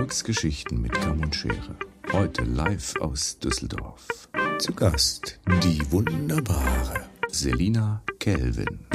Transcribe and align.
Erfolgsgeschichten 0.00 0.80
mit 0.80 0.92
Kamm 0.92 1.20
und 1.20 1.36
Schere. 1.36 1.76
Heute 2.10 2.42
live 2.44 2.96
aus 3.02 3.38
Düsseldorf. 3.38 4.30
Zu 4.58 4.72
Gast 4.72 5.38
die 5.62 5.92
wunderbare 5.92 7.10
Selina 7.28 8.02
Kelvin. 8.18 8.89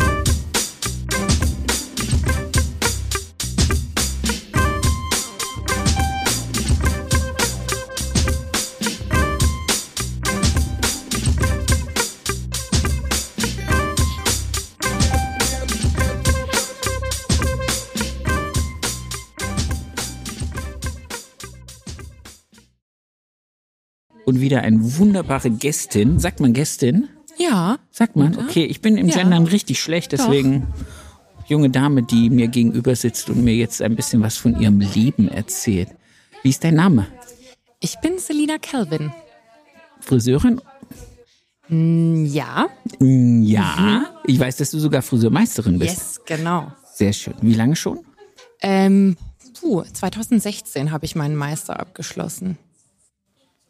Wieder 24.45 24.61
eine 24.61 24.97
wunderbare 24.97 25.49
Gästin. 25.49 26.19
Sagt 26.19 26.39
man 26.39 26.53
Gästin? 26.53 27.09
Ja. 27.37 27.77
Sagt 27.91 28.15
man? 28.15 28.37
Okay, 28.37 28.63
ich 28.63 28.79
bin 28.79 28.95
im 28.97 29.09
Ja. 29.09 29.17
Gendern 29.17 29.43
richtig 29.45 29.81
schlecht, 29.81 30.13
deswegen 30.13 30.67
junge 31.47 31.69
Dame, 31.69 32.01
die 32.03 32.29
mir 32.29 32.47
gegenüber 32.47 32.95
sitzt 32.95 33.29
und 33.29 33.43
mir 33.43 33.55
jetzt 33.55 33.81
ein 33.81 33.95
bisschen 33.97 34.21
was 34.21 34.37
von 34.37 34.57
ihrem 34.59 34.79
Leben 34.79 35.27
erzählt. 35.27 35.89
Wie 36.43 36.49
ist 36.49 36.63
dein 36.63 36.75
Name? 36.75 37.07
Ich 37.81 37.99
bin 37.99 38.17
Selina 38.19 38.57
Calvin. 38.57 39.11
Friseurin? 39.99 40.61
Ja. 41.69 42.67
Ja. 42.99 44.05
Ich 44.25 44.39
weiß, 44.39 44.57
dass 44.57 44.71
du 44.71 44.79
sogar 44.79 45.01
Friseurmeisterin 45.01 45.79
bist. 45.79 45.97
Yes, 45.97 46.21
genau. 46.25 46.71
Sehr 46.93 47.11
schön. 47.11 47.33
Wie 47.41 47.55
lange 47.55 47.75
schon? 47.75 47.99
Ähm, 48.61 49.17
puh, 49.59 49.81
2016 49.83 50.91
habe 50.91 51.05
ich 51.05 51.15
meinen 51.15 51.35
Meister 51.35 51.79
abgeschlossen. 51.79 52.57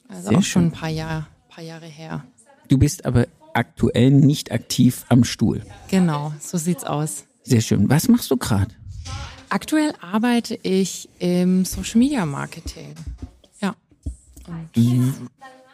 Also 0.07 0.29
Sehr 0.29 0.37
auch 0.37 0.43
schon 0.43 0.65
ein 0.65 0.71
paar, 0.71 0.89
Jahr, 0.89 1.27
paar 1.49 1.63
Jahre 1.63 1.85
her. 1.85 2.23
Du 2.67 2.77
bist 2.77 3.05
aber 3.05 3.27
aktuell 3.53 4.11
nicht 4.11 4.51
aktiv 4.51 5.05
am 5.09 5.23
Stuhl. 5.23 5.61
Genau, 5.89 6.33
so 6.39 6.57
sieht's 6.57 6.83
aus. 6.83 7.25
Sehr 7.43 7.61
schön. 7.61 7.89
Was 7.89 8.07
machst 8.07 8.29
du 8.31 8.37
gerade? 8.37 8.73
Aktuell 9.49 9.93
arbeite 10.01 10.59
ich 10.63 11.07
im 11.19 11.65
Social 11.65 11.99
Media 11.99 12.25
Marketing. 12.25 12.93
Ja. 13.61 13.75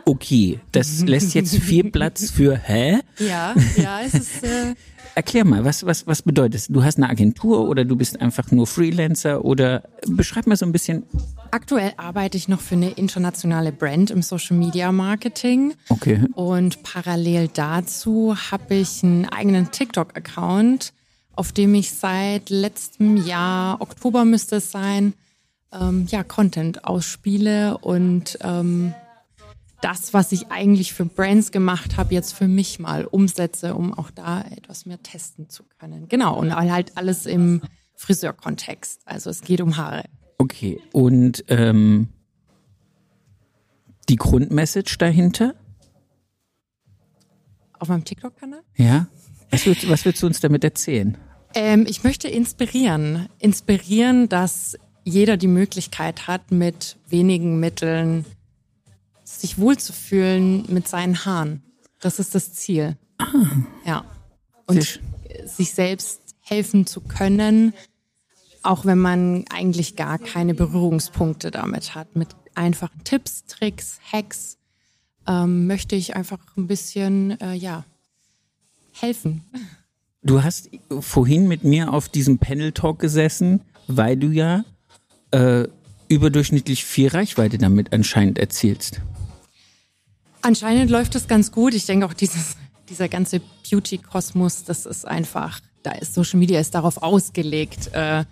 Okay, 0.06 0.60
das 0.72 1.02
lässt 1.06 1.34
jetzt 1.34 1.58
viel 1.58 1.90
Platz 1.90 2.32
für 2.32 2.58
hä? 2.58 3.00
Ja, 3.20 3.56
ja, 3.78 4.02
es 4.02 4.14
ist. 4.14 4.44
Äh, 4.44 4.76
Erklär 5.16 5.46
mal, 5.46 5.66
was, 5.66 5.86
was, 5.86 6.08
was 6.08 6.22
bedeutet 6.22 6.56
es? 6.56 6.68
Du 6.68 6.84
hast 6.84 6.98
eine 6.98 7.10
Agentur 7.10 7.68
oder 7.68 7.84
du 7.84 7.96
bist 7.96 8.22
einfach 8.22 8.52
nur 8.52 8.66
Freelancer 8.66 9.44
oder 9.44 9.84
beschreib 10.08 10.48
mal 10.48 10.56
so 10.56 10.66
ein 10.66 10.72
bisschen. 10.72 11.04
aktuell 11.52 11.94
arbeite 11.98 12.38
ich 12.38 12.48
noch 12.48 12.62
für 12.62 12.76
eine 12.76 12.92
internationale 12.92 13.72
Brand 13.72 14.10
im 14.12 14.22
Social 14.22 14.56
Media 14.56 14.92
Marketing. 14.92 15.74
Okay. 15.90 16.26
Und 16.34 16.84
parallel 16.84 17.50
dazu 17.54 18.36
habe 18.52 18.76
ich 18.76 19.04
einen 19.04 19.26
eigenen 19.26 19.72
TikTok-Account, 19.72 20.94
auf 21.34 21.52
dem 21.52 21.76
ich 21.76 21.92
seit 21.92 22.50
letztem 22.50 23.18
Jahr, 23.18 23.82
Oktober 23.82 24.24
müsste 24.24 24.58
es 24.58 24.72
sein, 24.72 25.14
ähm, 25.74 26.08
ja, 26.10 26.24
Content 26.24 26.86
ausspiele 26.86 27.78
und 27.80 28.38
ähm, 28.44 28.94
das, 29.82 30.14
was 30.14 30.32
ich 30.32 30.52
eigentlich 30.52 30.94
für 30.94 31.06
Brands 31.06 31.52
gemacht 31.52 31.98
habe, 31.98 32.14
jetzt 32.14 32.34
für 32.34 32.48
mich 32.48 32.80
mal 32.80 33.06
umsetze, 33.06 33.76
um 33.76 33.94
auch 33.94 34.12
da 34.12 34.42
etwas 34.42 34.86
mehr 34.86 35.02
testen 35.02 35.50
zu 35.50 35.64
können. 35.80 36.08
Genau, 36.08 36.38
und 36.38 36.56
halt 36.56 36.98
alles 36.98 37.26
im 37.26 37.62
Friseurkontext. 37.96 39.02
Also 39.06 39.30
es 39.30 39.42
geht 39.42 39.62
um 39.62 39.78
Haare. 39.78 40.04
Okay. 40.38 40.80
Und 40.92 41.44
ähm, 41.50 42.08
die 44.10 44.16
Grundmessage 44.16 44.98
dahinter? 44.98 45.56
Auf 47.80 47.90
meinem 47.90 48.06
TikTok-Kanal? 48.06 48.62
Ja. 48.76 49.08
Was 49.50 49.66
willst, 49.66 49.90
was 49.90 50.06
willst 50.06 50.24
du 50.24 50.28
uns 50.28 50.40
damit 50.40 50.64
erzählen? 50.64 51.18
Ähm, 51.54 51.86
ich 51.88 52.04
möchte 52.04 52.28
inspirieren. 52.28 53.28
Inspirieren, 53.40 54.30
dass 54.30 54.78
jeder 55.04 55.38
die 55.38 55.48
Möglichkeit 55.48 56.28
hat, 56.28 56.52
mit 56.52 56.98
wenigen 57.08 57.60
Mitteln 57.60 58.26
sich 59.40 59.58
wohlzufühlen 59.58 60.66
mit 60.68 60.88
seinen 60.88 61.26
Haaren. 61.26 61.64
Das 62.00 62.20
ist 62.20 62.36
das 62.36 62.54
Ziel. 62.54 62.98
Ja. 63.86 64.04
Sehr 64.04 64.78
Und 64.78 64.84
schön. 64.86 65.04
sich 65.48 65.74
selbst 65.74 66.22
helfen 66.40 66.86
zu 66.86 67.02
können, 67.02 67.74
auch 68.64 68.86
wenn 68.86 69.00
man 69.00 69.46
eigentlich 69.50 69.96
gar 69.96 70.18
keine 70.18 70.54
Berührungspunkte 70.54 71.52
damit 71.52 71.96
hat. 71.96 72.16
Mit 72.16 72.30
einfachen 72.56 73.04
Tipps, 73.04 73.46
Tricks, 73.46 74.00
Hacks 74.12 74.58
ähm, 75.28 75.68
möchte 75.68 75.96
ich 75.96 76.16
einfach 76.16 76.40
ein 76.58 76.68
bisschen, 76.68 77.40
äh, 77.40 77.54
ja, 77.54 77.86
helfen. 78.92 79.44
Du 80.24 80.44
hast 80.44 80.70
vorhin 81.00 81.48
mit 81.48 81.64
mir 81.64 81.94
auf 81.94 82.10
diesem 82.10 82.38
Panel-Talk 82.38 83.00
gesessen, 83.00 83.62
weil 83.88 84.18
du 84.18 84.28
ja 84.28 84.64
äh, 85.32 85.68
überdurchschnittlich 86.10 86.84
viel 86.86 87.08
Reichweite 87.08 87.58
damit 87.58 87.94
anscheinend 87.94 88.38
erzielst. 88.38 89.02
Anscheinend 90.42 90.90
läuft 90.90 91.16
es 91.16 91.28
ganz 91.28 91.52
gut. 91.52 91.74
Ich 91.74 91.86
denke 91.86 92.06
auch 92.06 92.14
dieses, 92.14 92.56
dieser 92.90 93.08
ganze 93.08 93.42
Beauty-Kosmos, 93.70 94.64
das 94.64 94.86
ist 94.86 95.08
einfach, 95.08 95.60
da 95.84 95.92
ist 95.92 96.14
Social 96.14 96.40
Media 96.40 96.60
ist 96.60 96.74
darauf 96.74 97.04
ausgelegt, 97.04 97.94
äh, 97.94 98.26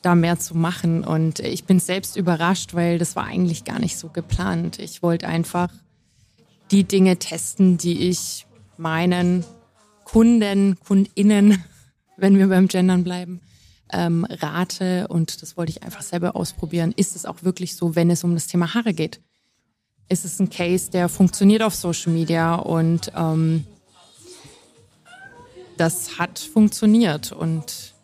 da 0.00 0.14
mehr 0.14 0.38
zu 0.38 0.56
machen. 0.56 1.04
Und 1.04 1.40
ich 1.40 1.64
bin 1.64 1.78
selbst 1.78 2.16
überrascht, 2.16 2.74
weil 2.74 2.98
das 2.98 3.16
war 3.16 3.24
eigentlich 3.24 3.64
gar 3.64 3.78
nicht 3.78 3.98
so 3.98 4.08
geplant. 4.08 4.78
Ich 4.78 5.02
wollte 5.02 5.28
einfach 5.28 5.68
die 6.70 6.84
Dinge 6.84 7.18
testen, 7.18 7.76
die 7.76 8.08
ich 8.08 8.46
meinen 8.78 9.44
Kunden, 10.04 10.78
Kundinnen, 10.80 11.62
wenn 12.16 12.38
wir 12.38 12.48
beim 12.48 12.66
Gendern 12.66 13.04
bleiben, 13.04 13.40
ähm, 13.92 14.26
rate. 14.28 15.06
Und 15.08 15.42
das 15.42 15.58
wollte 15.58 15.70
ich 15.70 15.82
einfach 15.82 16.02
selber 16.02 16.34
ausprobieren. 16.34 16.92
Ist 16.96 17.14
es 17.14 17.26
auch 17.26 17.42
wirklich 17.42 17.76
so, 17.76 17.94
wenn 17.94 18.10
es 18.10 18.24
um 18.24 18.32
das 18.34 18.46
Thema 18.46 18.72
Haare 18.72 18.94
geht? 18.94 19.20
Ist 20.12 20.24
es 20.24 20.38
ein 20.38 20.50
Case, 20.50 20.90
der 20.90 21.08
funktioniert 21.08 21.62
auf 21.62 21.74
Social 21.74 22.12
Media 22.12 22.54
und 22.54 23.10
ähm, 23.16 23.64
das 25.76 26.18
hat 26.18 26.38
funktioniert 26.38 27.32
und 27.32 27.94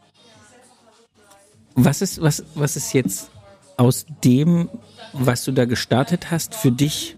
Was 1.75 2.03
ist, 2.03 2.21
was, 2.21 2.43
was 2.55 2.77
ist 2.77 2.93
jetzt 2.93 3.31
aus 3.77 4.07
dem, 4.25 4.69
was 5.13 5.45
du 5.45 5.53
da 5.53 5.65
gestartet 5.65 6.31
hast, 6.31 6.55
für 6.55 6.73
dich 6.73 7.17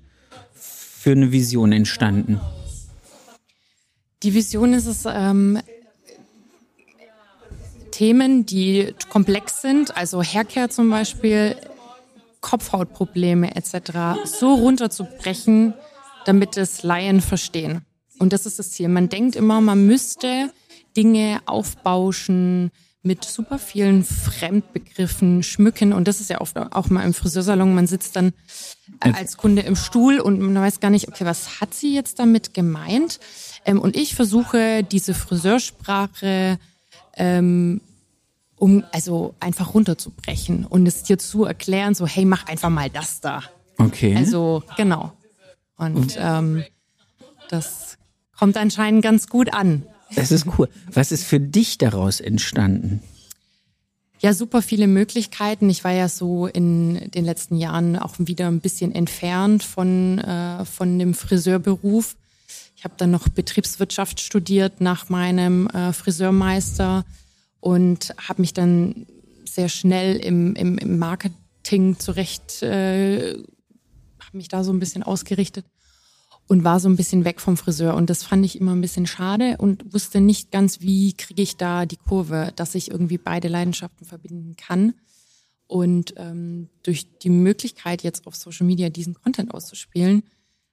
für 0.53 1.13
eine 1.13 1.33
Vision 1.33 1.73
entstanden? 1.73 2.41
die 4.23 4.35
Vision 4.35 4.75
ist 4.75 4.87
es, 4.87 5.05
ähm, 5.07 5.61
Themen, 7.91 8.47
die 8.47 8.95
komplex 9.11 9.63
sind, 9.63 9.97
also 9.97 10.23
Haircare 10.23 10.69
zum 10.69 10.91
Beispiel, 10.91 11.57
Kopfhautprobleme 12.41 13.55
etc., 13.57 14.21
so 14.25 14.55
runterzubrechen, 14.55 15.75
damit 16.25 16.57
es 16.57 16.83
Laien 16.83 17.21
verstehen. 17.21 17.85
Und 18.19 18.33
das 18.33 18.47
ist 18.47 18.59
das 18.59 18.73
Ziel. 18.73 18.89
Man 18.89 19.09
denkt 19.09 19.37
immer, 19.37 19.61
man 19.61 19.87
müsste 19.87 20.51
Dinge 20.97 21.41
aufbauschen, 21.47 22.71
mit 23.03 23.25
super 23.25 23.59
vielen 23.59 24.05
Fremdbegriffen 24.05 25.43
schmücken. 25.43 25.93
Und 25.93 26.07
das 26.07 26.21
ist 26.21 26.29
ja 26.29 26.41
oft 26.41 26.59
auch 26.59 26.91
mal 26.91 27.03
im 27.03 27.15
Friseursalon. 27.15 27.75
Man 27.75 27.87
sitzt 27.87 28.15
dann 28.15 28.35
äh, 29.03 29.13
als 29.13 29.39
Kunde 29.39 29.63
im 29.63 29.75
Stuhl 29.75 30.21
und 30.21 30.39
man 30.41 30.55
weiß 30.55 30.81
gar 30.81 30.91
nicht, 30.91 31.09
okay, 31.09 31.25
was 31.25 31.61
hat 31.61 31.73
sie 31.73 31.95
jetzt 31.95 32.19
damit 32.19 32.53
gemeint? 32.53 33.19
Ähm, 33.65 33.81
und 33.81 33.97
ich 33.97 34.15
versuche 34.15 34.83
diese 34.85 35.15
Friseursprache 35.15 36.59
ähm, 37.17 37.81
um 38.61 38.85
also 38.93 39.35
einfach 39.41 39.73
runterzubrechen 39.73 40.67
und 40.67 40.87
es 40.87 41.03
dir 41.03 41.19
zu 41.19 41.45
erklären, 41.45 41.95
so 41.95 42.07
hey, 42.07 42.27
mach 42.27 42.47
einfach 42.47 42.69
mal 42.69 42.91
das 42.91 43.23
da. 43.23 43.43
Okay. 43.79 44.15
Also 44.15 44.63
genau. 44.77 45.13
Und 45.79 46.15
ähm, 46.19 46.63
das 47.49 47.97
kommt 48.39 48.59
anscheinend 48.59 49.03
ganz 49.03 49.29
gut 49.29 49.55
an. 49.55 49.85
das 50.15 50.31
ist 50.31 50.47
cool. 50.59 50.69
Was 50.93 51.11
ist 51.11 51.25
für 51.25 51.41
dich 51.41 51.79
daraus 51.79 52.21
entstanden? 52.21 53.03
Ja, 54.19 54.35
super 54.35 54.61
viele 54.61 54.87
Möglichkeiten. 54.87 55.71
Ich 55.71 55.83
war 55.83 55.93
ja 55.93 56.11
so 56.11 56.47
in 56.47 57.11
den 57.13 57.25
letzten 57.25 57.57
Jahren 57.57 57.99
auch 57.99 58.17
wieder 58.19 58.49
ein 58.49 58.61
bisschen 58.61 58.95
entfernt 58.95 59.63
von, 59.63 60.19
äh, 60.19 60.67
von 60.67 60.99
dem 60.99 61.15
Friseurberuf. 61.15 62.15
Ich 62.77 62.85
habe 62.85 62.93
dann 62.99 63.11
noch 63.11 63.27
Betriebswirtschaft 63.31 64.21
studiert 64.21 64.83
nach 64.83 65.09
meinem 65.09 65.67
äh, 65.69 65.95
Friseurmeister 65.95 67.07
und 67.61 68.15
habe 68.17 68.41
mich 68.41 68.55
dann 68.55 69.07
sehr 69.45 69.69
schnell 69.69 70.17
im, 70.17 70.55
im, 70.55 70.79
im 70.79 70.99
Marketing 70.99 71.99
zurecht, 71.99 72.63
äh, 72.63 73.33
habe 73.33 74.37
mich 74.37 74.49
da 74.49 74.65
so 74.65 74.73
ein 74.73 74.81
bisschen 74.81 75.03
ausgerichtet 75.03 75.67
und 76.47 76.65
war 76.65 76.81
so 76.81 76.89
ein 76.89 76.97
bisschen 76.97 77.25
weg 77.25 77.41
vom 77.41 77.57
Friseur. 77.57 77.95
Und 77.95 78.11
das 78.11 78.25
fand 78.25 78.45
ich 78.45 78.61
immer 78.61 78.73
ein 78.73 78.81
bisschen 78.81 79.07
schade 79.07 79.57
und 79.59 79.93
wusste 79.93 80.21
nicht 80.21 80.51
ganz, 80.51 80.81
wie 80.81 81.13
kriege 81.13 81.43
ich 81.43 81.57
da 81.57 81.87
die 81.87 81.97
Kurve, 81.97 82.53
dass 82.57 82.75
ich 82.75 82.91
irgendwie 82.91 83.19
beide 83.19 83.49
Leidenschaften 83.49 84.07
verbinden 84.07 84.57
kann. 84.57 84.95
Und 85.67 86.15
ähm, 86.17 86.69
durch 86.83 87.07
die 87.19 87.31
Möglichkeit, 87.31 88.03
jetzt 88.03 88.27
auf 88.27 88.35
Social 88.35 88.67
Media 88.67 88.89
diesen 88.89 89.15
Content 89.15 89.55
auszuspielen, 89.55 90.25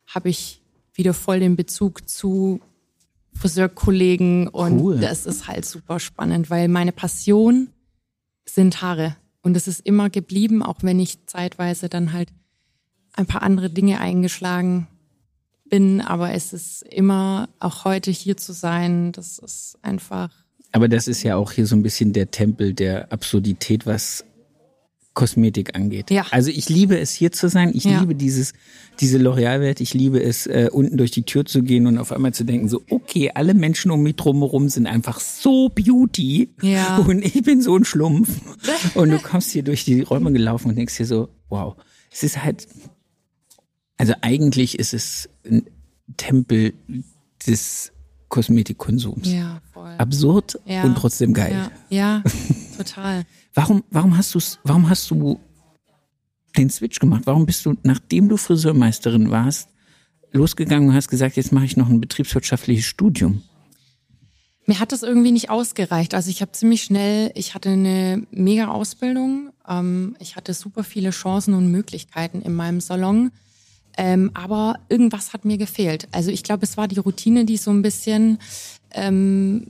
habe 0.07 0.29
ich 0.29 0.63
wieder 0.95 1.13
voll 1.13 1.39
den 1.39 1.55
Bezug 1.55 2.09
zu 2.09 2.59
Friseurkollegen 3.37 4.47
und 4.47 4.79
Cool. 4.79 4.99
das 4.99 5.25
ist 5.25 5.47
halt 5.47 5.65
super 5.65 5.99
spannend, 5.99 6.49
weil 6.49 6.67
meine 6.67 6.91
Passion 6.91 7.69
sind 8.45 8.81
Haare. 8.81 9.15
Und 9.41 9.55
es 9.55 9.67
ist 9.67 9.79
immer 9.85 10.09
geblieben, 10.09 10.61
auch 10.63 10.77
wenn 10.81 10.99
ich 10.99 11.25
zeitweise 11.25 11.89
dann 11.89 12.11
halt 12.13 12.29
ein 13.13 13.25
paar 13.25 13.43
andere 13.43 13.69
Dinge 13.69 13.99
eingeschlagen 13.99 14.87
bin. 15.65 16.01
Aber 16.01 16.31
es 16.33 16.53
ist 16.53 16.81
immer, 16.83 17.49
auch 17.59 17.85
heute 17.85 18.11
hier 18.11 18.37
zu 18.37 18.53
sein, 18.53 19.11
das 19.11 19.39
ist 19.39 19.77
einfach, 19.81 20.29
Aber 20.71 20.87
das 20.87 21.07
ist 21.07 21.23
ja 21.23 21.35
auch 21.35 21.51
hier 21.51 21.65
so 21.65 21.75
ein 21.75 21.83
bisschen 21.83 22.13
der 22.13 22.31
Tempel 22.31 22.73
der 22.73 23.11
Absurdität, 23.11 23.85
was 23.85 24.25
Kosmetik 25.17 25.75
angeht. 25.75 26.11
Ja. 26.11 26.27
Also 26.29 26.51
ich 26.51 26.69
liebe 26.69 26.97
es 26.99 27.11
hier 27.11 27.31
zu 27.31 27.49
sein. 27.49 27.71
Ich 27.73 27.85
Ja. 27.85 27.99
liebe 28.01 28.13
dieses 28.15 28.53
diese 28.99 29.17
L'Oreal-Welt. 29.17 29.81
Ich 29.81 29.93
liebe 29.93 30.21
es 30.21 30.45
äh, 30.47 30.69
unten 30.71 30.95
durch 30.97 31.09
die 31.11 31.23
Tür 31.23 31.45
zu 31.45 31.61
gehen 31.63 31.87
und 31.87 31.97
auf 31.97 32.11
einmal 32.11 32.33
zu 32.35 32.43
denken 32.43 32.69
so 32.69 32.83
okay, 32.89 33.31
alle 33.33 33.53
Menschen 33.55 33.89
um 33.91 34.03
mich 34.03 34.15
drumherum 34.15 34.69
sind 34.69 34.85
einfach 34.85 35.19
so 35.19 35.69
Beauty 35.69 36.49
Ja. 36.61 36.97
und 36.97 37.23
ich 37.25 37.41
bin 37.43 37.61
so 37.61 37.75
ein 37.75 37.83
Schlumpf. 37.85 38.29
Und 38.95 39.09
du 39.09 39.17
kommst 39.19 39.51
hier 39.51 39.63
durch 39.63 39.85
die 39.85 40.01
Räume 40.01 40.31
gelaufen 40.31 40.69
und 40.69 40.75
denkst 40.77 40.97
dir 40.97 41.05
so 41.07 41.29
wow, 41.49 41.75
es 42.11 42.21
ist 42.23 42.43
halt 42.43 42.67
also 43.97 44.13
eigentlich 44.21 44.77
ist 44.77 44.93
es 44.93 45.29
ein 45.49 45.63
Tempel 46.15 46.73
des 47.47 47.91
Kosmetikkonsums. 48.29 49.31
ja, 49.31 49.61
voll. 49.73 49.95
Absurd 49.97 50.59
Ja. 50.65 50.83
und 50.83 50.95
trotzdem 50.95 51.33
geil. 51.33 51.69
Ja, 51.89 52.21
ja 52.23 52.23
total. 52.77 53.25
Warum, 53.53 53.83
warum 53.89 54.17
hast 54.17 54.33
du's, 54.35 54.59
warum 54.63 54.89
hast 54.89 55.09
du 55.11 55.39
den 56.57 56.69
Switch 56.69 56.99
gemacht? 56.99 57.23
Warum 57.25 57.45
bist 57.45 57.65
du, 57.65 57.75
nachdem 57.83 58.29
du 58.29 58.37
Friseurmeisterin 58.37 59.29
warst, 59.29 59.69
losgegangen 60.31 60.89
und 60.89 60.95
hast 60.95 61.07
gesagt, 61.07 61.35
jetzt 61.35 61.51
mache 61.51 61.65
ich 61.65 61.77
noch 61.77 61.89
ein 61.89 62.01
betriebswirtschaftliches 62.01 62.85
Studium? 62.85 63.43
Mir 64.65 64.79
hat 64.81 64.91
das 64.91 65.01
irgendwie 65.01 65.31
nicht 65.31 65.49
ausgereicht. 65.49 66.13
Also 66.13 66.29
ich 66.29 66.41
habe 66.41 66.51
ziemlich 66.51 66.83
schnell, 66.83 67.31
ich 67.35 67.55
hatte 67.55 67.69
eine 67.69 68.23
mega 68.31 68.67
Ausbildung, 68.67 69.51
ähm, 69.67 70.17
ich 70.19 70.35
hatte 70.35 70.53
super 70.53 70.83
viele 70.83 71.11
Chancen 71.11 71.53
und 71.53 71.71
Möglichkeiten 71.71 72.41
in 72.41 72.53
meinem 72.53 72.81
Salon, 72.81 73.31
ähm, 73.97 74.31
aber 74.33 74.79
irgendwas 74.89 75.31
hat 75.31 75.45
mir 75.45 75.57
gefehlt. 75.57 76.09
Also 76.11 76.31
ich 76.31 76.43
glaube, 76.43 76.65
es 76.65 76.75
war 76.75 76.89
die 76.89 76.99
Routine, 76.99 77.45
die 77.45 77.55
so 77.55 77.71
ein 77.71 77.81
bisschen 77.81 78.39
ähm, 78.91 79.67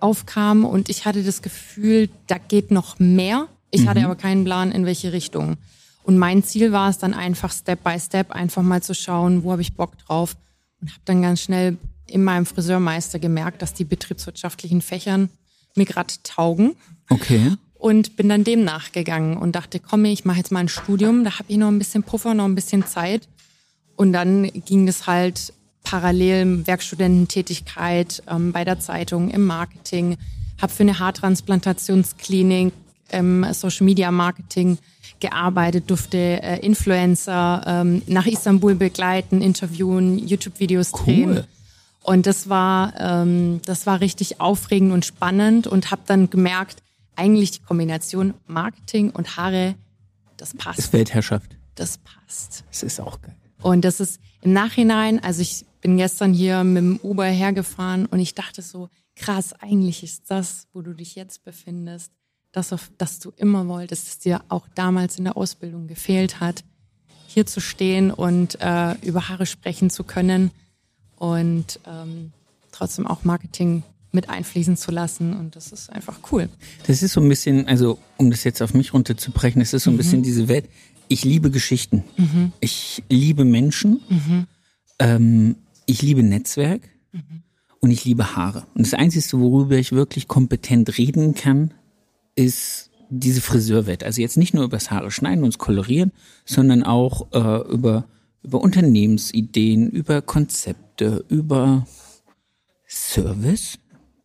aufkam 0.00 0.64
und 0.64 0.88
ich 0.88 1.04
hatte 1.04 1.22
das 1.22 1.42
Gefühl, 1.42 2.08
da 2.26 2.38
geht 2.38 2.70
noch 2.70 2.98
mehr. 2.98 3.48
Ich 3.70 3.86
hatte 3.86 4.04
aber 4.04 4.16
keinen 4.16 4.44
Plan, 4.44 4.72
in 4.72 4.86
welche 4.86 5.12
Richtung. 5.12 5.56
Und 6.02 6.16
mein 6.16 6.42
Ziel 6.42 6.72
war 6.72 6.88
es 6.88 6.96
dann 6.98 7.12
einfach 7.12 7.52
Step 7.52 7.84
by 7.84 8.00
Step 8.00 8.30
einfach 8.30 8.62
mal 8.62 8.82
zu 8.82 8.94
schauen, 8.94 9.44
wo 9.44 9.52
habe 9.52 9.60
ich 9.62 9.74
Bock 9.74 9.98
drauf 9.98 10.36
und 10.80 10.88
habe 10.90 11.00
dann 11.04 11.20
ganz 11.22 11.42
schnell 11.42 11.76
in 12.06 12.24
meinem 12.24 12.46
Friseurmeister 12.46 13.18
gemerkt, 13.18 13.60
dass 13.60 13.74
die 13.74 13.84
betriebswirtschaftlichen 13.84 14.80
Fächern 14.80 15.28
mir 15.76 15.84
gerade 15.84 16.14
taugen 16.22 16.74
Okay. 17.10 17.52
und 17.74 18.16
bin 18.16 18.30
dann 18.30 18.42
dem 18.44 18.64
nachgegangen 18.64 19.36
und 19.36 19.52
dachte, 19.52 19.80
komm, 19.80 20.06
ich 20.06 20.24
mache 20.24 20.38
jetzt 20.38 20.50
mal 20.50 20.60
ein 20.60 20.68
Studium, 20.70 21.24
da 21.24 21.38
habe 21.38 21.44
ich 21.48 21.58
noch 21.58 21.68
ein 21.68 21.78
bisschen 21.78 22.02
Puffer, 22.02 22.32
noch 22.32 22.46
ein 22.46 22.54
bisschen 22.54 22.86
Zeit. 22.86 23.28
Und 23.96 24.12
dann 24.14 24.44
ging 24.64 24.88
es 24.88 25.06
halt 25.06 25.52
parallel 25.88 26.66
Werkstudententätigkeit 26.66 28.22
ähm, 28.28 28.52
bei 28.52 28.64
der 28.64 28.78
Zeitung, 28.78 29.30
im 29.30 29.46
Marketing, 29.46 30.18
habe 30.60 30.72
für 30.72 30.82
eine 30.82 30.98
Haartransplantationsklinik 30.98 32.74
im 33.10 33.46
Social 33.54 33.86
Media 33.86 34.10
Marketing 34.10 34.76
gearbeitet, 35.20 35.88
durfte 35.88 36.18
äh, 36.18 36.58
Influencer 36.60 37.62
ähm, 37.66 38.02
nach 38.06 38.26
Istanbul 38.26 38.74
begleiten, 38.74 39.40
interviewen, 39.40 40.18
YouTube-Videos 40.18 40.92
drehen. 40.92 41.30
Cool. 41.30 41.44
Und 42.02 42.26
das 42.26 42.50
war, 42.50 42.92
ähm, 43.00 43.60
das 43.64 43.86
war 43.86 44.00
richtig 44.00 44.42
aufregend 44.42 44.92
und 44.92 45.06
spannend 45.06 45.66
und 45.66 45.90
habe 45.90 46.02
dann 46.06 46.28
gemerkt, 46.28 46.82
eigentlich 47.16 47.52
die 47.52 47.60
Kombination 47.60 48.34
Marketing 48.46 49.10
und 49.10 49.38
Haare, 49.38 49.74
das 50.36 50.52
Ist 50.52 50.58
passt. 50.58 50.92
Weltherrschaft. 50.92 51.56
Das 51.74 51.98
passt. 51.98 52.64
Das 52.68 52.82
ist 52.82 53.00
auch 53.00 53.22
geil. 53.22 53.34
Und 53.62 53.84
das 53.84 54.00
ist 54.00 54.20
im 54.42 54.52
Nachhinein, 54.52 55.22
also 55.22 55.42
ich 55.42 55.64
bin 55.80 55.96
gestern 55.96 56.32
hier 56.32 56.64
mit 56.64 56.82
dem 56.82 57.00
Uber 57.02 57.24
hergefahren 57.24 58.06
und 58.06 58.20
ich 58.20 58.34
dachte 58.34 58.62
so, 58.62 58.88
krass, 59.16 59.52
eigentlich 59.54 60.02
ist 60.02 60.30
das, 60.30 60.66
wo 60.72 60.82
du 60.82 60.92
dich 60.92 61.14
jetzt 61.14 61.44
befindest, 61.44 62.12
das, 62.52 62.72
auf 62.72 62.90
das 62.98 63.18
du 63.18 63.32
immer 63.36 63.66
wolltest, 63.68 64.06
das 64.06 64.18
dir 64.18 64.42
auch 64.48 64.66
damals 64.74 65.18
in 65.18 65.24
der 65.24 65.36
Ausbildung 65.36 65.86
gefehlt 65.86 66.40
hat, 66.40 66.64
hier 67.26 67.46
zu 67.46 67.60
stehen 67.60 68.10
und 68.10 68.58
äh, 68.60 68.94
über 69.02 69.28
Haare 69.28 69.46
sprechen 69.46 69.90
zu 69.90 70.04
können 70.04 70.50
und 71.16 71.80
ähm, 71.86 72.32
trotzdem 72.72 73.06
auch 73.06 73.24
Marketing 73.24 73.82
mit 74.12 74.30
einfließen 74.30 74.76
zu 74.76 74.90
lassen. 74.90 75.34
Und 75.34 75.54
das 75.56 75.72
ist 75.72 75.90
einfach 75.90 76.18
cool. 76.32 76.48
Das 76.86 77.02
ist 77.02 77.12
so 77.12 77.20
ein 77.20 77.28
bisschen, 77.28 77.68
also 77.68 77.98
um 78.16 78.30
das 78.30 78.44
jetzt 78.44 78.62
auf 78.62 78.72
mich 78.72 78.94
runterzubrechen, 78.94 79.60
das 79.60 79.74
ist 79.74 79.84
so 79.84 79.90
ein 79.90 79.96
bisschen 79.96 80.22
diese 80.22 80.48
Welt. 80.48 80.68
Ich 81.08 81.24
liebe 81.24 81.50
Geschichten. 81.50 82.04
Ich 82.60 83.02
liebe 83.08 83.44
Menschen. 83.44 84.00
Ähm, 84.98 85.56
ich 85.88 86.02
liebe 86.02 86.22
Netzwerk. 86.22 86.82
Und 87.80 87.90
ich 87.90 88.04
liebe 88.04 88.36
Haare. 88.36 88.66
Und 88.74 88.86
das 88.86 88.94
Einzige, 88.94 89.40
worüber 89.40 89.76
ich 89.76 89.92
wirklich 89.92 90.28
kompetent 90.28 90.98
reden 90.98 91.34
kann, 91.34 91.72
ist 92.34 92.90
diese 93.08 93.40
Friseurwelt. 93.40 94.04
Also 94.04 94.20
jetzt 94.20 94.36
nicht 94.36 94.52
nur 94.52 94.64
über 94.64 94.76
das 94.76 94.90
Haare 94.90 95.10
schneiden 95.10 95.44
und 95.44 95.58
kolorieren, 95.58 96.12
sondern 96.44 96.82
auch 96.82 97.32
äh, 97.32 97.72
über, 97.72 98.04
über 98.42 98.60
Unternehmensideen, 98.60 99.90
über 99.90 100.22
Konzepte, 100.22 101.24
über 101.28 101.86
Service. 102.88 103.78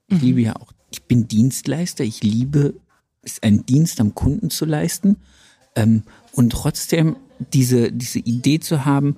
Ich 0.07 0.21
liebe 0.21 0.41
ja 0.41 0.55
auch, 0.55 0.73
ich 0.91 1.03
bin 1.03 1.27
Dienstleister, 1.27 2.03
ich 2.03 2.23
liebe 2.23 2.73
es, 3.21 3.41
einen 3.41 3.65
Dienst 3.65 4.01
am 4.01 4.15
Kunden 4.15 4.49
zu 4.49 4.65
leisten. 4.65 5.17
Ähm, 5.75 6.03
und 6.33 6.51
trotzdem 6.51 7.15
diese, 7.53 7.91
diese 7.91 8.19
Idee 8.19 8.59
zu 8.59 8.83
haben, 8.85 9.17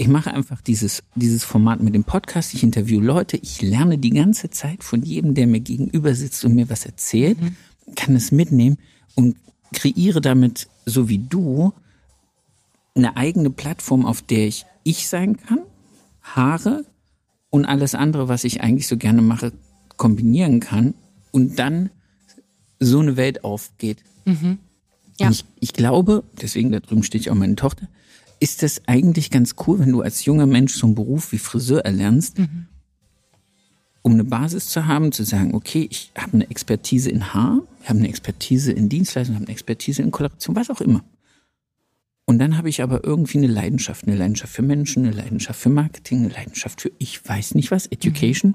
ich 0.00 0.06
mache 0.06 0.32
einfach 0.32 0.60
dieses, 0.60 1.02
dieses 1.16 1.42
Format 1.42 1.82
mit 1.82 1.92
dem 1.92 2.04
Podcast, 2.04 2.54
ich 2.54 2.62
interview 2.62 3.00
Leute, 3.00 3.36
ich 3.36 3.60
lerne 3.60 3.98
die 3.98 4.10
ganze 4.10 4.48
Zeit 4.48 4.84
von 4.84 5.02
jedem, 5.02 5.34
der 5.34 5.48
mir 5.48 5.58
gegenüber 5.58 6.14
sitzt 6.14 6.44
und 6.44 6.54
mir 6.54 6.70
was 6.70 6.86
erzählt, 6.86 7.36
kann 7.96 8.14
es 8.14 8.30
mitnehmen 8.30 8.78
und 9.16 9.36
kreiere 9.74 10.20
damit, 10.20 10.68
so 10.86 11.08
wie 11.08 11.18
du, 11.18 11.72
eine 12.94 13.16
eigene 13.16 13.50
Plattform, 13.50 14.06
auf 14.06 14.22
der 14.22 14.46
ich 14.46 14.66
ich 14.84 15.08
sein 15.08 15.36
kann, 15.36 15.60
Haare 16.22 16.84
und 17.50 17.64
alles 17.64 17.96
andere, 17.96 18.28
was 18.28 18.44
ich 18.44 18.60
eigentlich 18.60 18.86
so 18.86 18.96
gerne 18.96 19.20
mache, 19.20 19.52
kombinieren 19.96 20.60
kann 20.60 20.94
und 21.32 21.58
dann 21.58 21.90
so 22.78 23.00
eine 23.00 23.16
Welt 23.16 23.42
aufgeht. 23.42 24.04
Ja. 25.18 25.26
Und 25.26 25.32
ich, 25.32 25.44
ich 25.58 25.72
glaube, 25.72 26.22
deswegen 26.40 26.70
da 26.70 26.78
drüben 26.78 27.02
steht 27.02 27.24
ja 27.24 27.32
auch 27.32 27.36
meine 27.36 27.56
Tochter, 27.56 27.88
ist 28.40 28.62
das 28.62 28.82
eigentlich 28.86 29.30
ganz 29.30 29.54
cool, 29.66 29.78
wenn 29.78 29.92
du 29.92 30.00
als 30.02 30.24
junger 30.24 30.46
Mensch 30.46 30.74
so 30.74 30.86
einen 30.86 30.94
Beruf 30.94 31.32
wie 31.32 31.38
Friseur 31.38 31.84
erlernst, 31.84 32.38
um 34.02 34.12
eine 34.12 34.24
Basis 34.24 34.68
zu 34.68 34.86
haben, 34.86 35.12
zu 35.12 35.24
sagen, 35.24 35.54
okay, 35.54 35.86
ich 35.90 36.12
habe 36.16 36.34
eine 36.34 36.50
Expertise 36.50 37.10
in 37.10 37.34
Haar, 37.34 37.62
ich 37.82 37.88
habe 37.88 37.98
eine 37.98 38.08
Expertise 38.08 38.72
in 38.72 38.88
Dienstleistung, 38.88 39.34
ich 39.34 39.40
habe 39.40 39.46
eine 39.46 39.52
Expertise 39.52 40.02
in 40.02 40.10
Koloration, 40.10 40.56
was 40.56 40.70
auch 40.70 40.80
immer. 40.80 41.04
Und 42.24 42.38
dann 42.38 42.58
habe 42.58 42.68
ich 42.68 42.82
aber 42.82 43.04
irgendwie 43.04 43.38
eine 43.38 43.46
Leidenschaft, 43.46 44.06
eine 44.06 44.16
Leidenschaft 44.16 44.52
für 44.52 44.62
Menschen, 44.62 45.06
eine 45.06 45.16
Leidenschaft 45.16 45.60
für 45.60 45.70
Marketing, 45.70 46.18
eine 46.24 46.28
Leidenschaft 46.28 46.82
für 46.82 46.92
ich 46.98 47.26
weiß 47.26 47.54
nicht 47.54 47.70
was, 47.70 47.86
Education. 47.86 48.54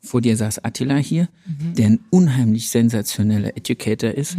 Vor 0.00 0.20
dir 0.20 0.36
saß 0.36 0.64
Attila 0.64 0.96
hier, 0.96 1.28
der 1.76 1.86
ein 1.86 2.00
unheimlich 2.10 2.70
sensationeller 2.70 3.56
Educator 3.56 4.10
ist. 4.10 4.36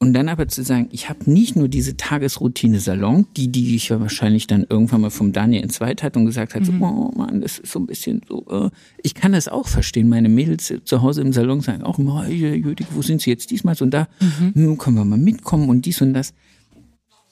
Und 0.00 0.12
dann 0.12 0.28
aber 0.28 0.46
zu 0.46 0.62
sagen, 0.62 0.88
ich 0.92 1.08
habe 1.08 1.28
nicht 1.28 1.56
nur 1.56 1.66
diese 1.66 1.96
Tagesroutine 1.96 2.78
Salon, 2.78 3.26
die, 3.36 3.48
die 3.48 3.74
ich 3.74 3.88
ja 3.88 3.98
wahrscheinlich 3.98 4.46
dann 4.46 4.64
irgendwann 4.68 5.00
mal 5.00 5.10
vom 5.10 5.32
Daniel 5.32 5.64
in 5.64 5.70
zweit 5.70 6.04
hat 6.04 6.16
und 6.16 6.24
gesagt 6.24 6.54
hat, 6.54 6.64
so, 6.64 6.70
oh 6.72 7.10
Mann, 7.16 7.40
das 7.40 7.58
ist 7.58 7.72
so 7.72 7.80
ein 7.80 7.86
bisschen 7.86 8.20
so, 8.28 8.46
äh, 8.48 8.70
ich 9.02 9.14
kann 9.14 9.32
das 9.32 9.48
auch 9.48 9.66
verstehen. 9.66 10.08
Meine 10.08 10.28
Mädels 10.28 10.72
zu 10.84 11.02
Hause 11.02 11.22
im 11.22 11.32
Salon 11.32 11.62
sagen 11.62 11.82
auch 11.82 11.98
immer, 11.98 12.24
wo 12.28 13.02
sind 13.02 13.22
sie 13.22 13.30
jetzt 13.30 13.50
diesmal 13.50 13.74
und 13.80 13.90
da? 13.90 14.06
Hm, 14.54 14.78
können 14.78 14.96
wir 14.96 15.04
mal 15.04 15.18
mitkommen 15.18 15.68
und 15.68 15.84
dies 15.84 16.00
und 16.00 16.14
das. 16.14 16.32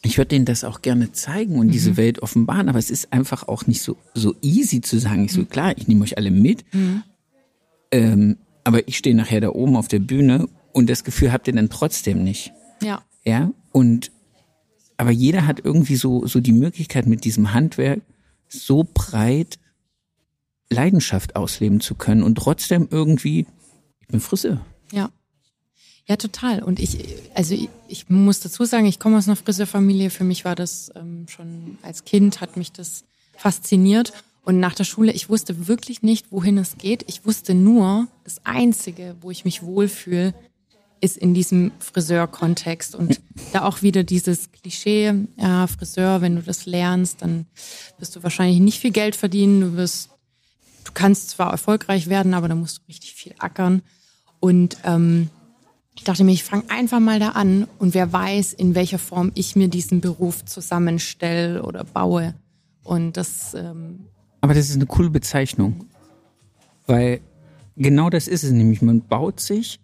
Ich 0.03 0.19
würde 0.19 0.31
denen 0.31 0.45
das 0.45 0.65
auch 0.65 0.83
gerne 0.83 1.13
zeigen 1.13 1.61
und 1.61 1.69
diese 1.69 1.97
Welt 1.97 2.19
offenbaren, 2.21 2.69
aber 2.69 2.81
es 2.81 2.91
ist 2.91 3.13
einfach 3.13 3.47
auch 3.47 3.69
nicht 3.69 3.83
so, 3.83 3.97
so 4.15 4.35
easy 4.43 4.81
zu 4.81 4.99
sagen. 4.99 5.25
Ich 5.25 5.33
so, 5.33 5.45
klar, 5.45 5.77
ich 5.77 5.87
nehme 5.87 6.03
euch 6.03 6.19
alle 6.19 6.33
mit, 6.33 6.65
ähm, 7.93 8.37
aber 8.65 8.87
ich 8.89 8.99
stehe 8.99 9.15
nachher 9.15 9.41
da 9.41 9.51
oben 9.51 9.77
auf 9.77 9.87
der 9.87 10.01
Bühne 10.01 10.49
und 10.77 10.91
das 10.91 11.05
Gefühl 11.05 11.33
habt 11.33 11.49
ihr 11.49 11.55
dann 11.55 11.71
trotzdem 11.71 12.23
nicht. 12.23 12.53
Ja. 12.83 13.03
Ja, 13.25 13.51
und 13.73 14.13
aber 14.99 15.11
jeder 15.11 15.47
hat 15.47 15.65
irgendwie 15.65 15.97
so, 15.97 16.27
so 16.27 16.41
die 16.41 16.53
Möglichkeit, 16.53 17.07
mit 17.07 17.25
diesem 17.25 17.55
Handwerk 17.55 18.03
so 18.47 18.87
breit 18.93 19.59
Leidenschaft 20.69 21.35
ausleben 21.35 21.81
zu 21.81 21.95
können 21.95 22.23
und 22.23 22.35
trotzdem 22.35 22.89
irgendwie, 22.91 23.47
ich 24.01 24.09
bin 24.09 24.21
Friseur. 24.21 24.61
Ja. 24.93 25.09
Ja, 26.05 26.17
total. 26.17 26.63
Und 26.63 26.79
ich, 26.79 26.99
also 27.35 27.55
ich, 27.55 27.71
ich 27.89 28.11
muss 28.11 28.41
dazu 28.41 28.67
sagen, 28.67 28.85
ich 28.85 29.01
komme 29.01 29.17
aus 29.17 29.27
einer 29.27 29.37
Friseurfamilie. 29.37 30.11
Für 30.11 30.25
mich 30.25 30.45
war 30.45 30.57
das 30.57 30.93
ähm, 30.95 31.27
schon 31.27 31.79
als 31.83 32.05
Kind, 32.05 32.43
hat 32.43 32.59
mich 32.59 32.71
das 32.71 33.05
fasziniert. 33.35 34.13
Und 34.45 34.61
nach 34.61 34.75
der 34.75 34.85
Schule, 34.85 35.11
ich 35.13 35.31
wusste 35.31 35.69
wirklich 35.69 36.03
nicht, 36.03 36.31
wohin 36.31 36.59
es 36.59 36.77
geht. 36.77 37.05
Ich 37.09 37.25
wusste 37.25 37.55
nur, 37.55 38.09
das 38.25 38.45
Einzige, 38.45 39.17
wo 39.23 39.31
ich 39.31 39.47
mich 39.47 39.63
wohlfühle, 39.63 40.35
ist 41.01 41.17
in 41.17 41.35
diesem 41.35 41.73
Friseur-Kontext. 41.79 42.95
Und 42.95 43.21
da 43.53 43.65
auch 43.65 43.83
wieder 43.83 44.05
dieses 44.05 44.51
Klischee, 44.53 45.15
ja, 45.37 45.67
Friseur, 45.67 46.21
wenn 46.21 46.37
du 46.37 46.43
das 46.43 46.67
lernst, 46.67 47.23
dann 47.23 47.47
wirst 47.99 48.17
du 48.17 48.23
wahrscheinlich 48.23 48.61
nicht 48.61 48.81
viel 48.81 48.93
Geld 48.93 49.17
verdienen. 49.17 49.61
Du 49.61 49.77
wirst, 49.77 50.11
du 50.85 50.93
kannst 50.93 51.31
zwar 51.31 51.51
erfolgreich 51.51 52.09
werden, 52.09 52.35
aber 52.35 52.49
da 52.49 52.55
musst 52.55 52.79
du 52.79 52.83
richtig 52.89 53.15
viel 53.15 53.35
ackern. 53.39 53.83
Und 54.41 54.79
ähm, 54.85 55.31
ich 55.97 56.05
dachte 56.05 56.25
mir, 56.25 56.33
ich 56.33 56.45
fange 56.45 56.69
einfach 56.69 57.01
mal 57.01 57.19
da 57.19 57.31
an 57.31 57.67
und 57.79 57.95
wer 57.95 58.13
weiß, 58.13 58.53
in 58.53 58.75
welcher 58.75 58.99
Form 58.99 59.33
ich 59.35 59.57
mir 59.57 59.69
diesen 59.69 60.01
Beruf 60.01 60.45
zusammenstelle 60.45 61.63
oder 61.63 61.85
baue. 61.85 62.35
Und 62.83 63.17
das. 63.17 63.55
Ähm 63.55 64.07
Aber 64.41 64.55
das 64.55 64.69
ist 64.69 64.77
eine 64.77 64.87
coole 64.87 65.11
Bezeichnung. 65.11 65.87
Weil 66.87 67.21
genau 67.77 68.11
das 68.11 68.29
ist 68.29 68.45
es 68.45 68.53
nämlich. 68.53 68.83
Man 68.83 69.01
baut 69.01 69.41
sich 69.41 69.81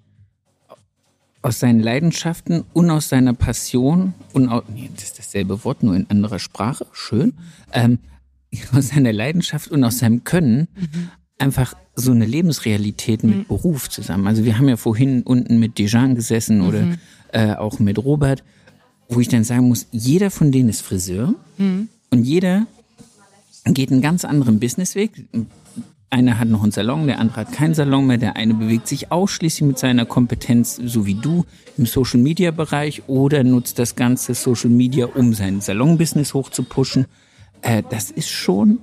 aus 1.43 1.59
seinen 1.59 1.81
Leidenschaften 1.81 2.65
und 2.73 2.91
aus 2.91 3.09
seiner 3.09 3.35
Passion 3.35 4.15
und 4.33 4.49
aus, 4.49 4.63
nee, 4.73 4.89
das 4.95 5.05
ist 5.05 5.19
dasselbe 5.19 5.65
Wort, 5.65 5.83
nur 5.83 5.95
in 5.97 6.09
anderer 6.09 6.39
Sprache, 6.39 6.87
schön, 6.93 7.35
ähm, 7.73 7.99
aus 8.73 8.89
seiner 8.89 9.13
Leidenschaft 9.13 9.71
und 9.71 9.83
aus 9.85 9.99
seinem 9.99 10.25
Können 10.25 10.69
mhm. 10.75 11.09
einfach 11.39 11.75
so 11.95 12.13
eine 12.13 12.25
Lebensrealität 12.25 13.25
mit 13.25 13.37
mhm. 13.37 13.45
Beruf 13.47 13.91
zusammen. 13.91 14.27
Also 14.27 14.45
wir 14.45 14.57
haben 14.57 14.69
ja 14.69 14.77
vorhin 14.77 15.23
unten 15.23 15.59
mit 15.59 15.79
Dejan 15.79 16.15
gesessen 16.15 16.59
mhm. 16.59 16.67
oder 16.67 16.99
äh, 17.33 17.55
auch 17.55 17.79
mit 17.81 17.99
Robert, 17.99 18.45
wo 19.09 19.21
ich 19.21 19.29
dann 19.29 19.45
sagen 19.45 19.69
muss, 19.69 19.89
jeder 19.91 20.31
von 20.31 20.53
denen 20.53 20.69
ist 20.69 20.81
Friseur 20.81 21.35
mhm. 21.59 21.89
und 22.11 22.25
jeder 22.25 22.67
geht 23.65 23.93
einen 23.93 24.01
ganz 24.01 24.25
anderen 24.25 24.59
Businessweg. 24.59 25.27
Einer 26.13 26.39
hat 26.39 26.49
noch 26.49 26.63
einen 26.63 26.73
Salon, 26.73 27.07
der 27.07 27.19
andere 27.19 27.39
hat 27.39 27.53
keinen 27.53 27.73
Salon 27.73 28.07
mehr. 28.07 28.19
Der 28.19 28.37
eine 28.37 28.53
bewegt 28.53 28.87
sich 28.87 29.11
ausschließlich 29.11 29.67
mit 29.67 29.79
seiner 29.79 30.05
Kompetenz, 30.05 30.79
so 30.85 31.07
wie 31.07 31.15
du, 31.15 31.47
im 31.79 31.87
Social 31.87 32.21
Media 32.21 32.51
Bereich 32.51 33.05
oder 33.07 33.43
nutzt 33.45 33.79
das 33.79 33.97
ganze 33.97 34.35
Social 34.35 34.69
Media, 34.69 35.07
um 35.07 35.33
sein 35.33 35.63
Salonbusiness 35.63 36.35
hochzupushen. 36.35 37.07
Äh, 37.63 37.83
das 37.89 38.11
ist 38.11 38.29
schon, 38.29 38.81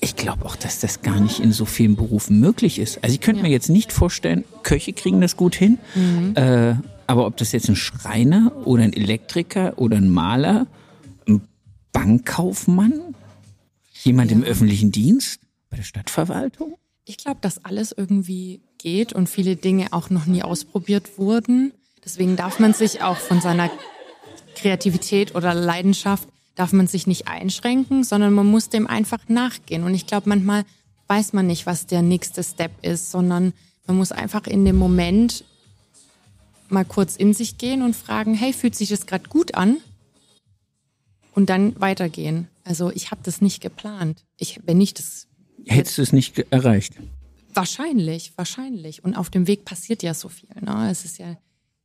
ich 0.00 0.16
glaube 0.16 0.44
auch, 0.44 0.54
dass 0.54 0.80
das 0.80 1.00
gar 1.00 1.18
nicht 1.18 1.40
in 1.40 1.52
so 1.52 1.64
vielen 1.64 1.96
Berufen 1.96 2.40
möglich 2.40 2.78
ist. 2.78 3.02
Also 3.02 3.14
ich 3.14 3.22
könnte 3.22 3.40
ja. 3.40 3.46
mir 3.48 3.52
jetzt 3.52 3.70
nicht 3.70 3.90
vorstellen, 3.90 4.44
Köche 4.62 4.92
kriegen 4.92 5.22
das 5.22 5.38
gut 5.38 5.54
hin, 5.54 5.78
mhm. 5.94 6.34
äh, 6.36 6.74
aber 7.06 7.24
ob 7.24 7.38
das 7.38 7.52
jetzt 7.52 7.70
ein 7.70 7.76
Schreiner 7.76 8.52
oder 8.66 8.82
ein 8.82 8.92
Elektriker 8.92 9.78
oder 9.78 9.96
ein 9.96 10.10
Maler, 10.10 10.66
ein 11.26 11.40
Bankkaufmann, 11.94 13.00
jemand 14.04 14.30
ja. 14.30 14.36
im 14.36 14.42
öffentlichen 14.42 14.92
Dienst, 14.92 15.40
bei 15.70 15.76
der 15.76 15.84
Stadtverwaltung? 15.84 16.76
Ich 17.04 17.16
glaube, 17.16 17.38
dass 17.40 17.64
alles 17.64 17.92
irgendwie 17.92 18.60
geht 18.78 19.12
und 19.12 19.28
viele 19.28 19.56
Dinge 19.56 19.92
auch 19.92 20.10
noch 20.10 20.26
nie 20.26 20.42
ausprobiert 20.42 21.18
wurden. 21.18 21.72
Deswegen 22.04 22.36
darf 22.36 22.58
man 22.58 22.74
sich 22.74 23.02
auch 23.02 23.16
von 23.16 23.40
seiner 23.40 23.70
Kreativität 24.54 25.34
oder 25.34 25.54
Leidenschaft 25.54 26.28
darf 26.54 26.72
man 26.72 26.86
sich 26.86 27.06
nicht 27.06 27.26
einschränken, 27.28 28.04
sondern 28.04 28.34
man 28.34 28.46
muss 28.46 28.68
dem 28.68 28.86
einfach 28.86 29.28
nachgehen. 29.28 29.84
Und 29.84 29.94
ich 29.94 30.06
glaube, 30.06 30.28
manchmal 30.28 30.64
weiß 31.06 31.32
man 31.32 31.46
nicht, 31.46 31.66
was 31.66 31.86
der 31.86 32.02
nächste 32.02 32.42
Step 32.44 32.72
ist, 32.82 33.10
sondern 33.10 33.54
man 33.86 33.96
muss 33.96 34.12
einfach 34.12 34.46
in 34.46 34.64
dem 34.64 34.76
Moment 34.76 35.44
mal 36.68 36.84
kurz 36.84 37.16
in 37.16 37.34
sich 37.34 37.58
gehen 37.58 37.82
und 37.82 37.96
fragen, 37.96 38.34
hey, 38.34 38.52
fühlt 38.52 38.76
sich 38.76 38.90
das 38.90 39.06
gerade 39.06 39.28
gut 39.28 39.54
an? 39.54 39.78
Und 41.32 41.48
dann 41.48 41.80
weitergehen. 41.80 42.48
Also 42.64 42.90
ich 42.90 43.10
habe 43.10 43.22
das 43.24 43.40
nicht 43.40 43.62
geplant. 43.62 44.24
Ich, 44.36 44.60
wenn 44.66 44.80
ich 44.80 44.94
das 44.94 45.28
hättest 45.66 45.98
du 45.98 46.02
es 46.02 46.12
nicht 46.12 46.38
erreicht. 46.50 46.94
Wahrscheinlich, 47.54 48.32
wahrscheinlich. 48.36 49.04
Und 49.04 49.14
auf 49.16 49.30
dem 49.30 49.46
Weg 49.46 49.64
passiert 49.64 50.02
ja 50.02 50.14
so 50.14 50.28
viel. 50.28 50.48
Ne? 50.60 50.88
Es 50.90 51.04
ist 51.04 51.18
ja, 51.18 51.36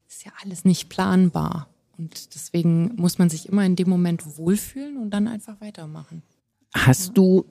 ist 0.08 0.26
ja 0.26 0.32
alles 0.44 0.66
nicht 0.66 0.90
planbar. 0.90 1.68
Und 1.98 2.36
deswegen 2.36 2.96
muss 2.96 3.18
man 3.18 3.30
sich 3.30 3.50
immer 3.50 3.66
in 3.66 3.76
dem 3.76 3.90
Moment 3.90 4.38
wohlfühlen 4.38 4.98
und 4.98 5.12
dann 5.12 5.28
einfach 5.28 5.60
weitermachen. 5.62 6.22
Hast 6.74 7.08
ja. 7.08 7.14
du, 7.14 7.46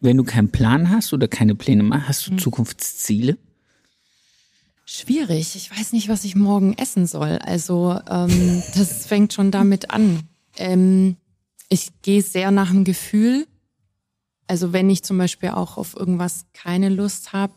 wenn 0.00 0.16
du 0.16 0.24
keinen 0.24 0.50
Plan 0.50 0.90
hast 0.90 1.12
oder 1.12 1.28
keine 1.28 1.54
Pläne 1.54 1.82
machst, 1.82 2.08
hast 2.08 2.26
du 2.26 2.30
hm. 2.32 2.38
Zukunftsziele? 2.38 3.36
Schwierig. 4.86 5.56
Ich 5.56 5.70
weiß 5.70 5.92
nicht, 5.92 6.08
was 6.08 6.24
ich 6.24 6.34
morgen 6.34 6.74
essen 6.74 7.06
soll. 7.06 7.38
Also 7.42 8.00
ähm, 8.08 8.62
das 8.74 9.06
fängt 9.06 9.32
schon 9.32 9.50
damit 9.50 9.90
an. 9.90 10.20
Ähm, 10.56 11.16
ich 11.68 11.90
gehe 12.02 12.22
sehr 12.22 12.50
nach 12.50 12.70
dem 12.70 12.84
Gefühl 12.84 13.46
also 14.46 14.72
wenn 14.72 14.88
ich 14.90 15.02
zum 15.02 15.18
Beispiel 15.18 15.50
auch 15.50 15.76
auf 15.76 15.96
irgendwas 15.96 16.46
keine 16.52 16.88
Lust 16.88 17.32
habe, 17.32 17.52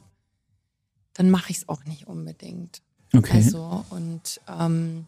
dann 1.14 1.30
mache 1.30 1.52
ich 1.52 1.58
es 1.58 1.70
auch 1.70 1.84
nicht 1.86 2.08
unbedingt. 2.08 2.82
Okay. 3.16 3.38
Also 3.38 3.86
und 3.90 4.40
ähm, 4.48 5.06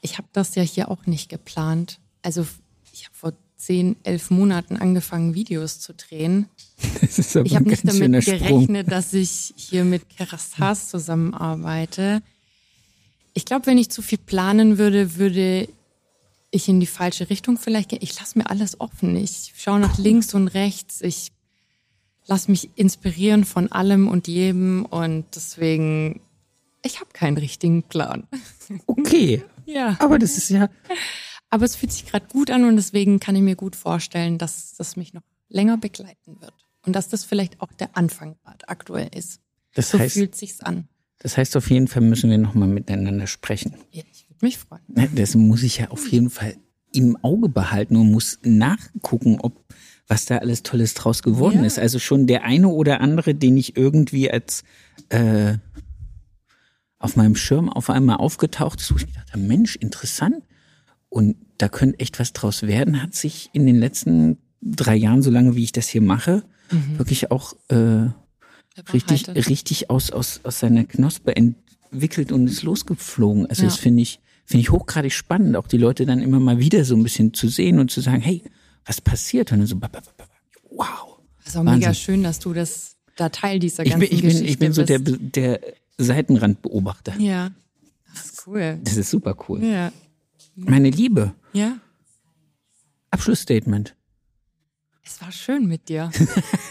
ich 0.00 0.18
habe 0.18 0.28
das 0.32 0.54
ja 0.54 0.62
hier 0.62 0.90
auch 0.90 1.06
nicht 1.06 1.28
geplant. 1.28 2.00
Also 2.22 2.46
ich 2.92 3.04
habe 3.04 3.14
vor 3.14 3.32
zehn, 3.56 3.96
elf 4.04 4.30
Monaten 4.30 4.76
angefangen, 4.76 5.34
Videos 5.34 5.80
zu 5.80 5.94
drehen. 5.94 6.48
Das 7.00 7.18
ist 7.18 7.36
aber 7.36 7.46
ich 7.46 7.54
habe 7.56 7.68
nicht 7.68 7.88
damit 7.88 8.24
gerechnet, 8.24 8.90
dass 8.90 9.12
ich 9.12 9.52
hier 9.56 9.84
mit 9.84 10.08
Kerastas 10.08 10.88
zusammenarbeite. 10.88 12.22
Ich 13.34 13.44
glaube, 13.44 13.66
wenn 13.66 13.78
ich 13.78 13.88
zu 13.88 14.02
viel 14.02 14.18
planen 14.18 14.78
würde, 14.78 15.16
würde 15.16 15.68
ich 16.58 16.68
in 16.68 16.80
die 16.80 16.86
falsche 16.86 17.30
Richtung 17.30 17.56
vielleicht 17.56 17.90
gehe. 17.90 17.98
Ich 18.00 18.18
lasse 18.18 18.38
mir 18.38 18.50
alles 18.50 18.80
offen. 18.80 19.16
Ich 19.16 19.54
schaue 19.56 19.80
nach 19.80 19.98
links 19.98 20.34
und 20.34 20.48
rechts. 20.48 21.00
Ich 21.00 21.32
lasse 22.26 22.50
mich 22.50 22.70
inspirieren 22.76 23.44
von 23.44 23.72
allem 23.72 24.06
und 24.06 24.28
jedem 24.28 24.84
und 24.84 25.24
deswegen, 25.34 26.20
ich 26.84 27.00
habe 27.00 27.10
keinen 27.12 27.38
richtigen 27.38 27.82
Plan. 27.82 28.26
Okay. 28.86 29.42
ja. 29.64 29.96
Aber 29.98 30.18
das 30.18 30.36
ist 30.36 30.50
ja. 30.50 30.68
Aber 31.50 31.64
es 31.64 31.74
fühlt 31.74 31.90
sich 31.90 32.04
gerade 32.04 32.26
gut 32.26 32.50
an 32.50 32.64
und 32.64 32.76
deswegen 32.76 33.18
kann 33.18 33.34
ich 33.34 33.40
mir 33.40 33.56
gut 33.56 33.74
vorstellen, 33.74 34.36
dass 34.36 34.74
das 34.76 34.96
mich 34.96 35.14
noch 35.14 35.22
länger 35.48 35.78
begleiten 35.78 36.38
wird. 36.42 36.52
Und 36.84 36.94
dass 36.94 37.08
das 37.08 37.24
vielleicht 37.24 37.62
auch 37.62 37.72
der 37.72 37.96
Anfang 37.96 38.36
gerade 38.44 38.68
aktuell 38.68 39.08
ist. 39.14 39.40
Das 39.72 39.90
so 39.90 39.98
heißt, 39.98 40.12
fühlt 40.12 40.34
sich's 40.34 40.60
an. 40.60 40.88
Das 41.18 41.38
heißt, 41.38 41.56
auf 41.56 41.70
jeden 41.70 41.88
Fall 41.88 42.02
müssen 42.02 42.28
wir 42.30 42.36
nochmal 42.36 42.68
miteinander 42.68 43.26
sprechen. 43.26 43.74
Ja, 43.90 44.04
ich 44.38 44.42
mich 44.42 44.58
freuen. 44.58 44.82
Das 45.14 45.34
muss 45.34 45.62
ich 45.62 45.78
ja 45.78 45.90
auf 45.90 46.10
jeden 46.10 46.30
Fall 46.30 46.56
im 46.92 47.16
Auge 47.22 47.48
behalten 47.48 47.96
und 47.96 48.10
muss 48.10 48.38
nachgucken, 48.42 49.38
ob 49.40 49.64
was 50.06 50.24
da 50.24 50.38
alles 50.38 50.62
Tolles 50.62 50.94
draus 50.94 51.22
geworden 51.22 51.60
ja. 51.60 51.66
ist. 51.66 51.78
Also 51.78 51.98
schon 51.98 52.26
der 52.26 52.44
eine 52.44 52.68
oder 52.68 53.00
andere, 53.00 53.34
den 53.34 53.56
ich 53.56 53.76
irgendwie 53.76 54.30
als 54.30 54.64
äh, 55.10 55.58
auf 56.98 57.16
meinem 57.16 57.36
Schirm 57.36 57.68
auf 57.68 57.90
einmal 57.90 58.16
aufgetaucht 58.16 58.80
ist, 58.80 58.92
wo 58.92 58.96
ich 58.96 59.06
gedacht 59.06 59.32
habe, 59.32 59.42
Mensch, 59.42 59.76
interessant. 59.76 60.42
Und 61.10 61.36
da 61.58 61.68
könnte 61.68 62.00
echt 62.00 62.18
was 62.18 62.32
draus 62.32 62.62
werden, 62.62 63.02
hat 63.02 63.14
sich 63.14 63.50
in 63.52 63.66
den 63.66 63.78
letzten 63.78 64.38
drei 64.60 64.96
Jahren, 64.96 65.22
so 65.22 65.30
lange 65.30 65.54
wie 65.56 65.64
ich 65.64 65.72
das 65.72 65.88
hier 65.88 66.02
mache, 66.02 66.42
mhm. 66.70 66.98
wirklich 66.98 67.30
auch 67.30 67.54
äh, 67.68 68.08
richtig, 68.92 69.28
richtig 69.28 69.90
aus, 69.90 70.10
aus, 70.10 70.40
aus 70.42 70.58
seiner 70.58 70.84
Knospe 70.84 71.34
entwickelt 71.36 72.32
und 72.32 72.48
ist 72.48 72.62
losgeflogen. 72.62 73.46
Also 73.46 73.62
ja. 73.62 73.68
das 73.68 73.78
finde 73.78 74.02
ich, 74.02 74.20
finde 74.48 74.62
ich 74.62 74.70
hochgradig 74.70 75.12
spannend, 75.12 75.56
auch 75.56 75.66
die 75.66 75.76
Leute 75.76 76.06
dann 76.06 76.22
immer 76.22 76.40
mal 76.40 76.58
wieder 76.58 76.82
so 76.86 76.96
ein 76.96 77.02
bisschen 77.02 77.34
zu 77.34 77.48
sehen 77.48 77.78
und 77.78 77.90
zu 77.90 78.00
sagen, 78.00 78.22
hey, 78.22 78.42
was 78.86 79.02
passiert? 79.02 79.52
Und 79.52 79.58
dann 79.58 79.66
so, 79.66 79.78
wow. 80.70 81.18
Das 81.38 81.48
ist 81.48 81.56
auch 81.56 81.66
Wahnsinn. 81.66 81.80
mega 81.80 81.92
schön, 81.92 82.22
dass 82.22 82.38
du 82.38 82.54
das 82.54 82.96
da 83.16 83.28
Teil 83.28 83.58
dieser 83.58 83.84
ganzen 83.84 84.00
ich 84.00 84.08
bin, 84.08 84.18
ich 84.18 84.22
Geschichte 84.22 84.44
bin, 84.44 84.52
Ich 84.52 84.58
bin 84.58 84.72
so 84.72 84.84
der, 84.84 85.00
der 85.00 85.60
Seitenrandbeobachter. 85.98 87.18
Ja, 87.18 87.50
das 88.14 88.24
ist 88.24 88.46
cool. 88.46 88.80
Das 88.82 88.96
ist 88.96 89.10
super 89.10 89.36
cool. 89.48 89.62
Ja. 89.62 89.92
Meine 90.54 90.88
Liebe. 90.88 91.34
Ja. 91.52 91.78
Abschlussstatement. 93.10 93.96
Es 95.04 95.20
war 95.20 95.30
schön 95.30 95.66
mit 95.66 95.90
dir. 95.90 96.10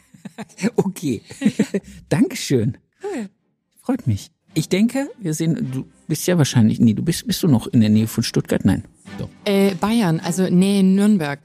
okay. 0.77 1.21
Dankeschön. 2.09 2.79
Cool. 3.03 3.29
Freut 3.81 4.07
mich. 4.07 4.31
Ich 4.57 4.69
denke, 4.69 5.07
wir 5.19 5.35
sehen, 5.35 5.69
du 5.71 5.85
bist 6.07 6.25
ja 6.25 6.35
wahrscheinlich, 6.39 6.79
nee, 6.79 6.95
du 6.95 7.03
bist, 7.03 7.27
bist 7.27 7.43
du 7.43 7.47
noch 7.47 7.67
in 7.67 7.79
der 7.79 7.91
Nähe 7.91 8.07
von 8.07 8.23
Stuttgart? 8.23 8.65
Nein. 8.65 8.83
Doch. 9.19 9.29
Äh, 9.45 9.75
Bayern, 9.75 10.19
also 10.19 10.49
Nähe 10.49 10.79
in 10.79 10.95
Nürnberg. 10.95 11.39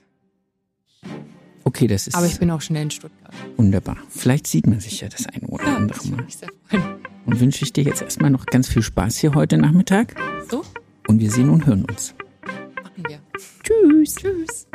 Okay, 1.63 1.87
das 1.89 2.07
ist. 2.07 2.15
Aber 2.15 2.25
ich 2.25 2.39
bin 2.39 2.51
auch 2.51 2.63
schnell 2.63 2.85
in 2.85 2.91
Stuttgart. 2.91 3.35
Wunderbar. 3.59 3.99
Vielleicht 4.09 4.47
sieht 4.47 4.67
man 4.67 4.81
sich 4.81 5.03
ja 5.03 5.11
das 5.11 5.27
eine 5.27 5.47
oder 5.49 5.67
ja, 5.67 5.77
andere 5.77 6.09
Mal. 6.09 6.25
Mich 6.25 6.39
sehr 6.39 6.49
freuen. 6.71 6.85
Und 7.27 7.39
wünsche 7.39 7.67
ich 7.67 7.75
dir 7.75 7.85
jetzt 7.85 8.01
erstmal 8.01 8.31
noch 8.31 8.47
ganz 8.47 8.67
viel 8.69 8.83
Spaß 8.83 9.19
hier 9.19 9.35
heute 9.35 9.59
Nachmittag. 9.59 10.15
So? 10.51 10.65
Und 11.07 11.21
wir 11.21 11.31
sehen 11.31 11.51
und 11.51 11.67
hören 11.67 11.85
uns. 11.85 12.15
Machen 12.83 13.05
wir. 13.07 13.21
Tschüss. 13.63 14.15
Tschüss. 14.15 14.67